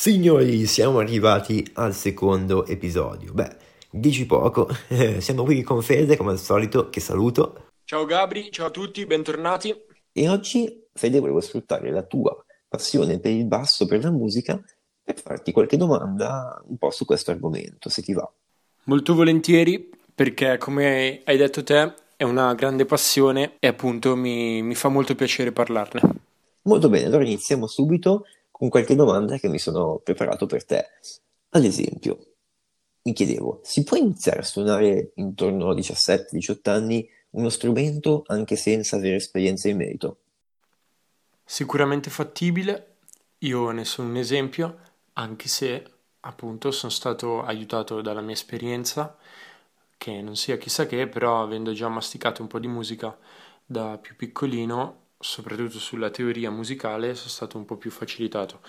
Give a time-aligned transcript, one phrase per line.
[0.00, 3.34] Signori, siamo arrivati al secondo episodio.
[3.34, 3.54] Beh,
[3.90, 4.66] dici poco,
[5.20, 7.72] siamo qui con Fede come al solito, che saluto.
[7.84, 9.76] Ciao Gabri, ciao a tutti, bentornati.
[10.10, 12.34] E oggi, Fede, volevo sfruttare la tua
[12.66, 14.58] passione per il basso, per la musica,
[15.04, 18.26] per farti qualche domanda un po' su questo argomento, se ti va.
[18.84, 24.74] Molto volentieri, perché come hai detto te, è una grande passione e appunto mi, mi
[24.74, 26.00] fa molto piacere parlarne.
[26.62, 28.24] Molto bene, allora iniziamo subito
[28.60, 30.86] con qualche domanda che mi sono preparato per te.
[31.48, 32.34] Ad esempio,
[33.04, 38.96] mi chiedevo, si può iniziare a suonare intorno a 17-18 anni uno strumento anche senza
[38.96, 40.18] avere esperienza in merito?
[41.42, 42.96] Sicuramente fattibile,
[43.38, 44.78] io ne sono un esempio,
[45.14, 49.16] anche se appunto sono stato aiutato dalla mia esperienza,
[49.96, 53.16] che non sia chissà che, però avendo già masticato un po' di musica
[53.64, 58.60] da più piccolino, soprattutto sulla teoria musicale, sono stato un po' più facilitato.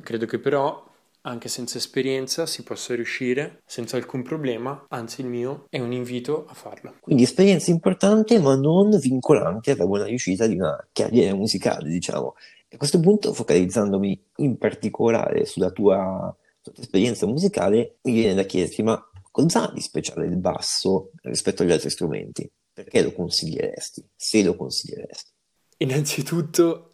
[0.00, 5.66] Credo che però anche senza esperienza si possa riuscire senza alcun problema, anzi il mio
[5.68, 6.94] è un invito a farlo.
[7.00, 12.34] Quindi esperienza importante ma non vincolante alla buona riuscita di una carriera musicale, diciamo.
[12.70, 18.44] A questo punto, focalizzandomi in particolare sulla tua, sulla tua esperienza musicale, mi viene da
[18.44, 22.48] chiederti, ma cosa ha di speciale il basso rispetto agli altri strumenti?
[22.72, 24.04] Perché lo consiglieresti?
[24.14, 25.34] Se lo consiglieresti?
[25.78, 26.92] Innanzitutto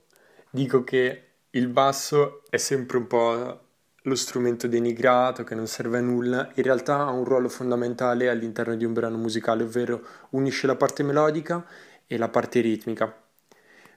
[0.51, 3.61] dico che il basso è sempre un po'
[4.03, 8.75] lo strumento denigrato che non serve a nulla, in realtà ha un ruolo fondamentale all'interno
[8.75, 11.65] di un brano musicale, ovvero unisce la parte melodica
[12.09, 13.23] e la parte ritmica.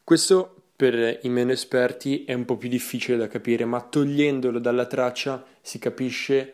[0.03, 4.85] Questo per i meno esperti è un po' più difficile da capire, ma togliendolo dalla
[4.85, 6.53] traccia si capisce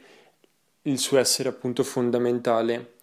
[0.83, 2.93] il suo essere appunto fondamentale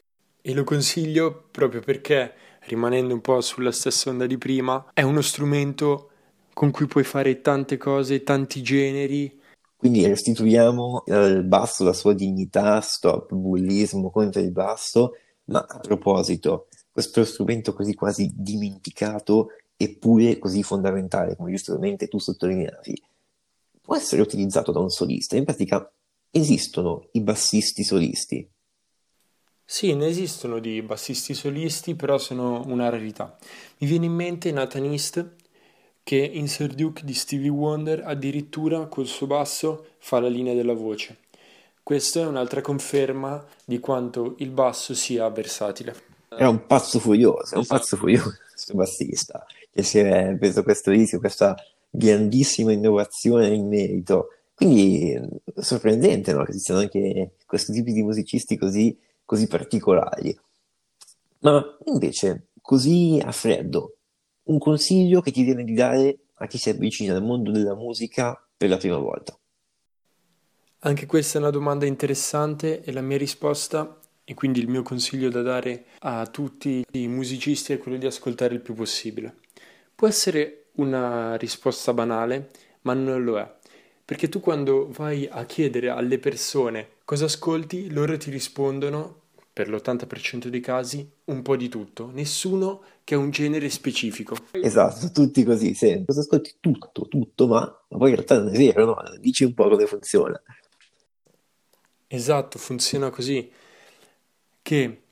[0.48, 5.20] e lo consiglio proprio perché, rimanendo un po' sulla stessa onda di prima, è uno
[5.20, 6.08] strumento
[6.54, 9.38] con cui puoi fare tante cose, tanti generi,
[9.76, 16.68] quindi restituiamo al basso la sua dignità, stop bullismo contro il basso, ma a proposito,
[16.90, 23.02] questo strumento così quasi dimenticato eppure così fondamentale, come giustamente tu sottolineavi,
[23.82, 25.36] può essere utilizzato da un solista.
[25.36, 25.92] In pratica
[26.30, 28.50] esistono i bassisti solisti.
[29.70, 33.36] Sì, ne esistono di bassisti solisti, però sono una rarità.
[33.80, 35.32] Mi viene in mente Nathan East,
[36.02, 40.72] che in Sir Duke di Stevie Wonder addirittura col suo basso fa la linea della
[40.72, 41.18] voce.
[41.82, 45.94] Questa è un'altra conferma di quanto il basso sia versatile.
[46.30, 50.90] È un pazzo furioso, è un pazzo furioso questo bassista, che si è preso questo
[50.90, 51.54] rischio, questa
[51.90, 54.28] grandissima innovazione in merito.
[54.54, 55.20] Quindi
[55.56, 56.42] sorprendente no?
[56.44, 60.34] che ci siano anche questi tipi di musicisti così, così particolari.
[61.40, 63.98] Ma invece, così a freddo,
[64.44, 68.42] un consiglio che ti viene di dare a chi si avvicina al mondo della musica
[68.56, 69.38] per la prima volta?
[70.78, 75.28] Anche questa è una domanda interessante e la mia risposta, e quindi il mio consiglio
[75.28, 79.40] da dare a tutti i musicisti è quello di ascoltare il più possibile.
[79.94, 82.48] Può essere una risposta banale,
[82.82, 83.56] ma non lo è.
[84.06, 90.48] Perché tu quando vai a chiedere alle persone cosa ascolti, loro ti rispondono per l'80%
[90.48, 94.36] dei casi, un po' di tutto, nessuno che ha un genere specifico.
[94.50, 96.14] Esatto, tutti così, sempre.
[96.14, 98.96] Ascolti tutto, tutto, ma, ma poi in realtà non è vero, no?
[99.20, 100.38] Dici un po' come funziona.
[102.06, 103.50] Esatto, funziona così,
[104.60, 105.02] che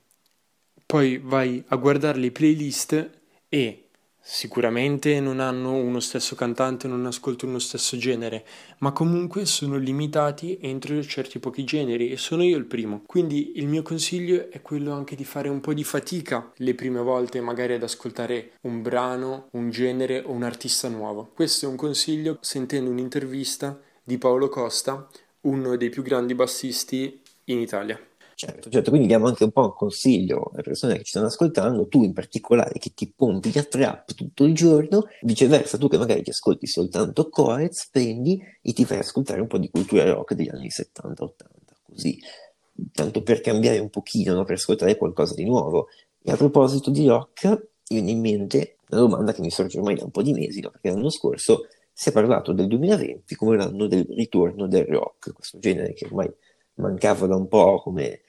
[0.85, 3.19] poi vai a guardare le playlist
[3.49, 3.86] e
[4.29, 8.45] Sicuramente non hanno uno stesso cantante, non ascoltano uno stesso genere,
[8.79, 13.03] ma comunque sono limitati entro certi pochi generi e sono io il primo.
[13.05, 16.99] Quindi il mio consiglio è quello anche di fare un po' di fatica le prime
[16.99, 21.31] volte magari ad ascoltare un brano, un genere o un artista nuovo.
[21.33, 25.07] Questo è un consiglio sentendo un'intervista di Paolo Costa,
[25.41, 27.97] uno dei più grandi bassisti in Italia.
[28.39, 31.87] Certo, certo, quindi diamo anche un po' un consiglio alle persone che ci stanno ascoltando,
[31.87, 36.21] tu in particolare che ti pompi la trap tutto il giorno, viceversa tu che magari
[36.21, 40.49] ti ascolti soltanto Coez, prendi e ti fai ascoltare un po' di cultura rock degli
[40.49, 41.47] anni 70-80,
[41.81, 42.19] così,
[42.91, 44.43] tanto per cambiare un pochino, no?
[44.43, 45.87] per ascoltare qualcosa di nuovo.
[46.21, 50.03] E a proposito di rock, viene in mente una domanda che mi sorge ormai da
[50.03, 50.69] un po' di mesi, no?
[50.69, 55.57] perché l'anno scorso si è parlato del 2020 come l'anno del ritorno del rock, questo
[55.57, 56.31] genere che ormai
[56.75, 58.21] mancava da un po' come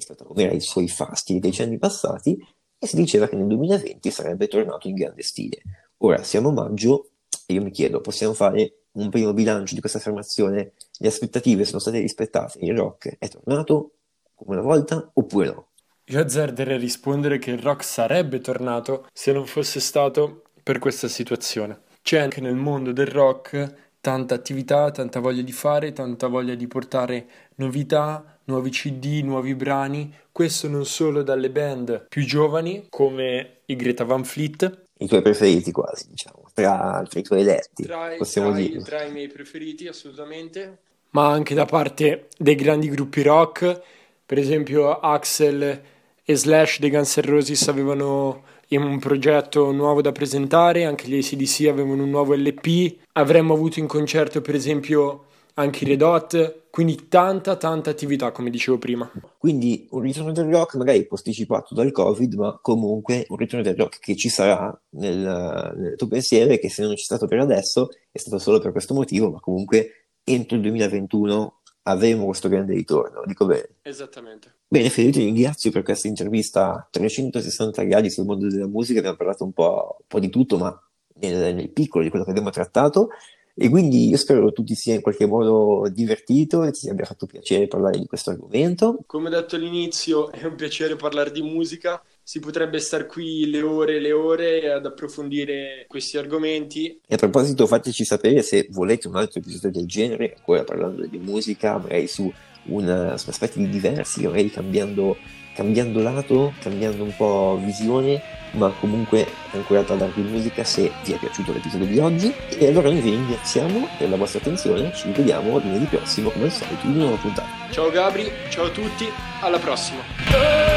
[0.00, 2.36] rispetto a come era i suoi fasti dei decenni passati
[2.78, 5.62] e si diceva che nel 2020 sarebbe tornato in grande stile.
[5.98, 7.10] Ora siamo a maggio
[7.46, 10.72] e io mi chiedo, possiamo fare un primo bilancio di questa affermazione?
[10.98, 12.58] Le aspettative sono state rispettate?
[12.60, 13.92] Il rock è tornato
[14.34, 15.68] come una volta oppure no?
[16.04, 21.06] Io azzarderei a rispondere che il rock sarebbe tornato se non fosse stato per questa
[21.06, 21.82] situazione.
[22.02, 26.66] C'è anche nel mondo del rock tanta attività, tanta voglia di fare, tanta voglia di
[26.66, 27.26] portare
[27.56, 30.12] novità, nuovi CD, nuovi brani.
[30.32, 34.82] Questo non solo dalle band più giovani come i Greta Van Fleet.
[34.98, 38.82] I tuoi preferiti quasi, diciamo, tra, tra i tuoi eletti, tra, possiamo tra, dire.
[38.82, 40.78] Tra i miei preferiti, assolutamente.
[41.10, 43.80] Ma anche da parte dei grandi gruppi rock,
[44.26, 45.82] per esempio Axel
[46.22, 51.66] e Slash dei Guns N' Roses avevano un progetto nuovo da presentare, anche gli ACDC
[51.66, 55.24] avevano un nuovo LP, avremmo avuto in concerto per esempio
[55.54, 59.10] anche i Red Hot, quindi tanta tanta attività come dicevo prima.
[59.38, 63.98] Quindi un ritorno del rock magari posticipato dal Covid, ma comunque un ritorno del rock
[63.98, 67.88] che ci sarà nel, nel tuo pensiero e che se non c'è stato per adesso
[68.10, 73.22] è stato solo per questo motivo, ma comunque entro il 2021 avremo questo grande ritorno,
[73.24, 73.68] dico bene.
[73.82, 74.54] Esattamente.
[74.68, 79.16] Bene, Fede, ti ringrazio per questa intervista a 360 gradi sul mondo della musica, abbiamo
[79.16, 80.80] parlato un po', un po di tutto, ma
[81.14, 83.08] nel, nel, piccolo di quello che abbiamo trattato,
[83.54, 87.04] e quindi io spero che tu ti sia in qualche modo divertito e ti abbia
[87.04, 89.00] fatto piacere parlare di questo argomento.
[89.06, 93.96] Come detto all'inizio, è un piacere parlare di musica, si potrebbe stare qui le ore
[93.96, 97.00] e le ore ad approfondire questi argomenti.
[97.06, 101.18] E a proposito, fateci sapere se volete un altro episodio del genere, ancora parlando di
[101.18, 102.32] musica, magari su,
[102.64, 105.16] una, su aspetti diversi, magari cambiando,
[105.54, 108.20] cambiando lato, cambiando un po' visione,
[108.52, 112.34] ma comunque ancora parlando di musica se vi è piaciuto l'episodio di oggi.
[112.58, 116.52] E allora noi vi ringraziamo per la vostra attenzione, ci rivediamo lunedì prossimo come al
[116.52, 117.48] solito in una nuova puntata.
[117.70, 119.08] Ciao Gabri, ciao a tutti,
[119.40, 120.69] alla prossima!